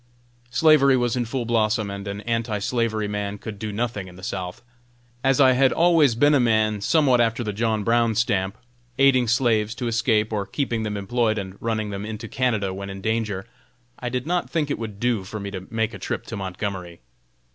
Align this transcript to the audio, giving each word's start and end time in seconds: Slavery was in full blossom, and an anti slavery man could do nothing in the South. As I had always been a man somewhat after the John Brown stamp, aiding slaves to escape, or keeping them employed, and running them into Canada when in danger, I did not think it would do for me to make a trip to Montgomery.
Slavery 0.49 0.97
was 0.97 1.15
in 1.15 1.25
full 1.25 1.45
blossom, 1.45 1.91
and 1.91 2.07
an 2.07 2.21
anti 2.21 2.57
slavery 2.57 3.07
man 3.07 3.37
could 3.37 3.59
do 3.59 3.71
nothing 3.71 4.07
in 4.07 4.15
the 4.15 4.23
South. 4.23 4.63
As 5.23 5.39
I 5.39 5.51
had 5.51 5.71
always 5.71 6.15
been 6.15 6.33
a 6.33 6.39
man 6.39 6.81
somewhat 6.81 7.21
after 7.21 7.43
the 7.43 7.53
John 7.53 7.83
Brown 7.83 8.15
stamp, 8.15 8.57
aiding 8.97 9.27
slaves 9.27 9.75
to 9.75 9.87
escape, 9.87 10.33
or 10.33 10.47
keeping 10.47 10.81
them 10.81 10.97
employed, 10.97 11.37
and 11.37 11.55
running 11.61 11.91
them 11.91 12.03
into 12.03 12.27
Canada 12.27 12.73
when 12.73 12.89
in 12.89 13.01
danger, 13.01 13.45
I 13.99 14.09
did 14.09 14.25
not 14.25 14.49
think 14.49 14.71
it 14.71 14.79
would 14.79 14.99
do 14.99 15.23
for 15.23 15.39
me 15.39 15.51
to 15.51 15.67
make 15.69 15.93
a 15.93 15.99
trip 15.99 16.25
to 16.25 16.35
Montgomery. 16.35 17.01